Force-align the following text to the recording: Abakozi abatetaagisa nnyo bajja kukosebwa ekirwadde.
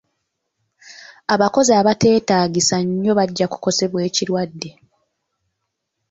Abakozi 1.33 1.71
abatetaagisa 1.81 2.75
nnyo 2.83 3.11
bajja 3.19 3.45
kukosebwa 3.51 3.99
ekirwadde. 4.07 4.69